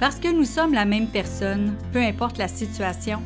[0.00, 3.20] Parce que nous sommes la même personne, peu importe la situation,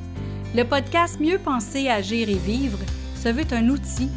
[0.57, 2.79] le podcast Mieux penser, agir et vivre
[3.15, 4.09] se veut un outil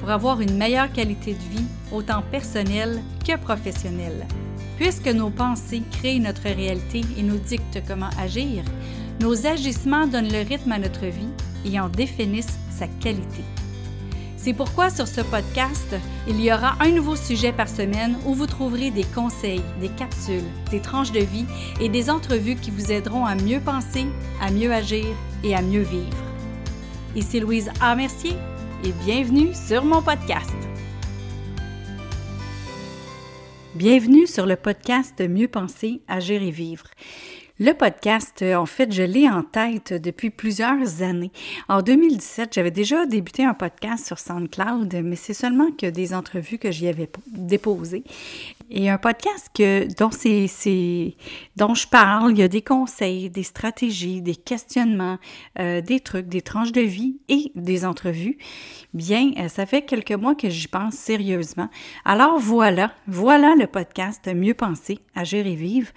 [0.00, 4.26] pour avoir une meilleure qualité de vie, autant personnelle que professionnelle.
[4.78, 8.64] Puisque nos pensées créent notre réalité et nous dictent comment agir,
[9.20, 11.28] nos agissements donnent le rythme à notre vie
[11.66, 13.44] et en définissent sa qualité.
[14.46, 15.96] C'est pourquoi sur ce podcast,
[16.28, 20.44] il y aura un nouveau sujet par semaine où vous trouverez des conseils, des capsules,
[20.70, 21.46] des tranches de vie
[21.80, 24.06] et des entrevues qui vous aideront à mieux penser,
[24.40, 25.04] à mieux agir
[25.42, 26.16] et à mieux vivre.
[27.16, 27.96] Ici Louise A.
[27.96, 28.34] Mercier
[28.84, 30.54] et bienvenue sur mon podcast.
[33.74, 36.84] Bienvenue sur le podcast Mieux penser, agir et vivre.
[37.58, 41.32] Le podcast, euh, en fait, je l'ai en tête depuis plusieurs années.
[41.70, 46.58] En 2017, j'avais déjà débuté un podcast sur SoundCloud, mais c'est seulement que des entrevues
[46.58, 48.04] que j'y avais déposées.
[48.68, 51.14] Et un podcast que, dont, c'est,
[51.56, 55.16] dont je parle, il y a des conseils, des stratégies, des questionnements,
[55.58, 58.36] euh, des trucs, des tranches de vie et des entrevues.
[58.92, 61.70] Bien, euh, ça fait quelques mois que j'y pense sérieusement.
[62.04, 65.88] Alors voilà, voilà le podcast Mieux penser, agir et vivre,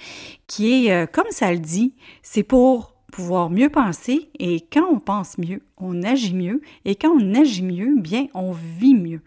[0.47, 5.61] qui est, comme ça dit, c'est pour pouvoir mieux penser et quand on pense mieux,
[5.77, 9.21] on agit mieux et quand on agit mieux, bien, on vit mieux.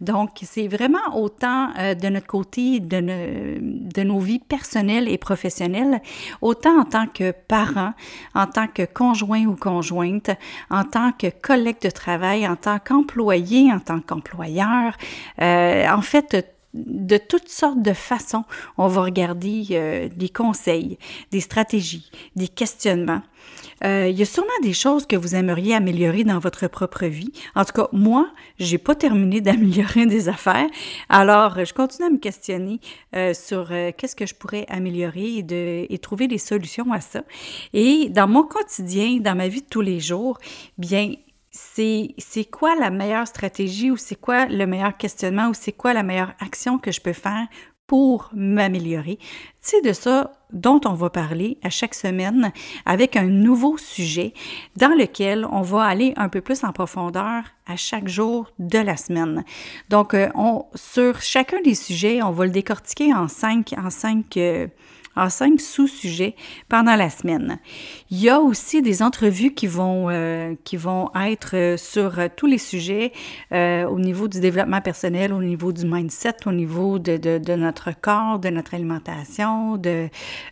[0.00, 6.02] Donc, c'est vraiment autant euh, de notre côté de, de, nos vies personnelles et professionnelles,
[6.40, 7.94] autant en tant que parents,
[8.34, 10.30] en tant que conjoint ou conjointe,
[10.70, 14.96] en tant que collègue de travail, en tant qu'employé, en tant qu'employeur.
[15.40, 18.44] Euh, en fait, de toutes sortes de façons,
[18.78, 20.98] on va regarder euh, des conseils,
[21.30, 23.22] des stratégies, des questionnements.
[23.84, 27.32] Euh, il y a sûrement des choses que vous aimeriez améliorer dans votre propre vie.
[27.54, 30.68] En tout cas, moi, j'ai pas terminé d'améliorer des affaires.
[31.08, 32.80] Alors, je continue à me questionner
[33.14, 37.22] euh, sur qu'est-ce que je pourrais améliorer et, et trouver des solutions à ça.
[37.72, 40.38] Et dans mon quotidien, dans ma vie de tous les jours,
[40.78, 41.12] bien,
[41.52, 46.02] c'est quoi la meilleure stratégie ou c'est quoi le meilleur questionnement ou c'est quoi la
[46.02, 47.46] meilleure action que je peux faire
[47.86, 49.18] pour m'améliorer?
[49.60, 52.52] C'est de ça dont on va parler à chaque semaine
[52.86, 54.32] avec un nouveau sujet
[54.76, 58.96] dans lequel on va aller un peu plus en profondeur à chaque jour de la
[58.96, 59.44] semaine.
[59.90, 64.36] Donc, euh, on, sur chacun des sujets, on va le décortiquer en cinq, en cinq
[64.38, 64.68] euh,
[65.16, 66.34] en cinq sous-sujets
[66.68, 67.58] pendant la semaine.
[68.10, 72.28] Il y a aussi des entrevues qui vont, euh, qui vont être euh, sur euh,
[72.34, 73.12] tous les sujets
[73.52, 77.90] au niveau du développement personnel, au niveau du mindset, au niveau de, de, de notre
[77.98, 80.08] corps, de notre alimentation, de,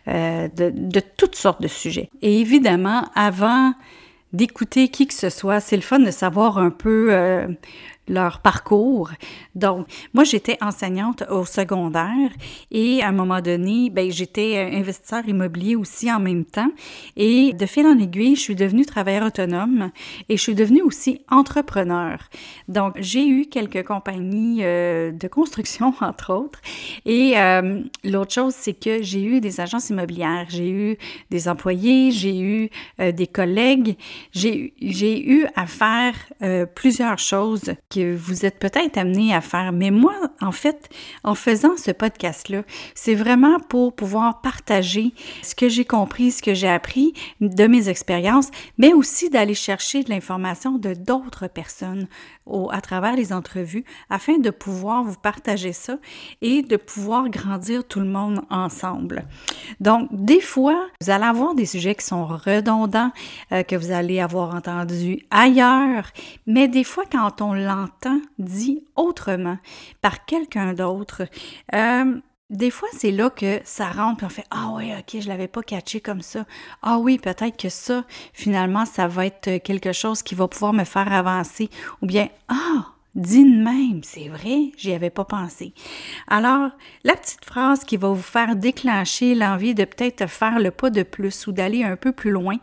[0.07, 2.09] de, de toutes sortes de sujets.
[2.21, 3.73] Et évidemment, avant
[4.33, 5.59] d'écouter qui que ce soit.
[5.59, 7.11] C'est le fun de savoir un peu
[8.07, 9.11] leur parcours.
[9.55, 12.29] Donc, moi, j'étais enseignante au secondaire
[12.71, 16.71] et à un moment donné, ben, j'étais investisseur immobilier aussi en même temps.
[17.15, 19.91] Et de fil en aiguille, je suis devenue travailleur autonome
[20.29, 22.19] et je suis devenue aussi entrepreneur.
[22.67, 26.59] Donc, j'ai eu quelques compagnies euh, de construction, entre autres.
[27.05, 30.97] Et euh, l'autre chose, c'est que j'ai eu des agences immobilières, j'ai eu
[31.29, 32.69] des employés, j'ai eu
[32.99, 33.97] euh, des collègues,
[34.33, 36.13] j'ai eu à faire
[36.75, 39.71] plusieurs choses que vous êtes peut-être amené à faire.
[39.71, 40.89] Mais moi, en fait,
[41.23, 42.63] en faisant ce podcast-là,
[42.95, 45.13] c'est vraiment pour pouvoir partager
[45.43, 50.03] ce que j'ai compris, ce que j'ai appris de mes expériences, mais aussi d'aller chercher
[50.03, 52.07] de l'information de d'autres personnes
[52.45, 55.97] au, à travers les entrevues afin de pouvoir vous partager ça
[56.41, 59.25] et de pouvoir grandir tout le monde ensemble.
[59.79, 63.11] Donc, des fois, vous allez avoir des sujets qui sont redondants,
[63.51, 66.07] euh, que vous allez avoir entendu ailleurs,
[66.47, 67.80] mais des fois, quand on l'entend
[68.39, 69.57] dit autrement
[70.01, 71.23] par quelqu'un d'autre,
[71.73, 72.19] euh,
[72.51, 75.47] des fois, c'est là que ça rentre, puis on fait Ah oui, ok, je l'avais
[75.47, 76.45] pas catché comme ça.
[76.81, 78.03] Ah oui, peut-être que ça,
[78.33, 81.69] finalement, ça va être quelque chose qui va pouvoir me faire avancer.
[82.01, 85.73] Ou bien Ah, dit de même, c'est vrai, j'y avais pas pensé.
[86.27, 86.71] Alors,
[87.03, 91.03] la petite phrase qui va vous faire déclencher l'envie de peut-être faire le pas de
[91.03, 92.57] plus ou d'aller un peu plus loin,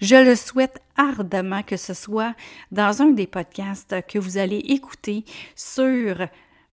[0.00, 2.34] je le souhaite ardemment que ce soit
[2.70, 5.24] dans un des podcasts que vous allez écouter
[5.56, 6.26] sur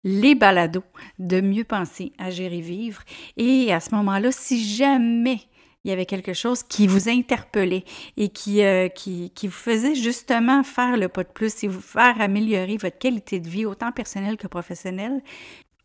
[0.05, 0.85] les balados
[1.19, 3.03] de mieux penser, agir et vivre.
[3.37, 5.41] Et à ce moment-là, si jamais
[5.85, 7.85] il y avait quelque chose qui vous interpellait
[8.17, 11.81] et qui, euh, qui, qui, vous faisait justement faire le pas de plus et vous
[11.81, 15.23] faire améliorer votre qualité de vie, autant personnelle que professionnelle,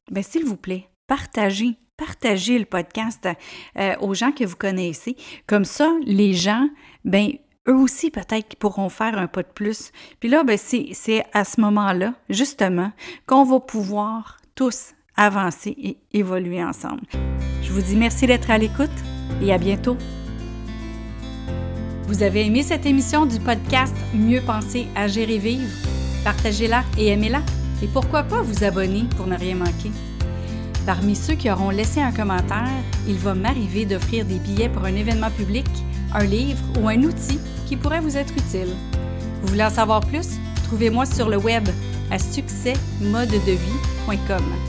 [0.10, 3.28] bien, s'il vous plaît, partagez, partagez le podcast
[3.78, 5.18] euh, aux gens que vous connaissez.
[5.48, 6.70] Comme ça, les gens,
[7.04, 7.34] ben
[7.68, 9.92] eux aussi peut-être pourront faire un pas de plus.
[10.20, 12.92] Puis là, ben, c'est à ce moment-là, justement,
[13.28, 17.02] qu'on va pouvoir tous avancer et évoluer ensemble.
[17.62, 18.90] Je vous dis merci d'être à l'écoute.
[19.42, 19.98] Et à bientôt.
[22.08, 25.70] Vous avez aimé cette émission du podcast Mieux penser, agir et vivre?
[26.24, 27.42] Partagez-la et aimez-la.
[27.82, 29.92] Et pourquoi pas vous abonner pour ne rien manquer?
[30.86, 32.68] Parmi ceux qui auront laissé un commentaire,
[33.08, 35.68] il va m'arriver d'offrir des billets pour un événement public,
[36.14, 38.74] un livre ou un outil qui pourrait vous être utile.
[39.42, 40.40] Vous voulez en savoir plus?
[40.66, 41.70] Trouvez-moi sur le web
[42.12, 44.69] à succèsmodedevie.com.